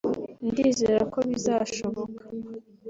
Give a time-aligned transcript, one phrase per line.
[0.47, 2.21] ndizera ko bizashoboka